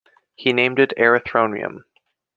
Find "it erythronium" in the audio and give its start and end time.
0.79-1.83